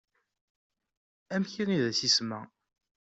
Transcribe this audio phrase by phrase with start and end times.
[1.35, 2.41] Amek i as-isema?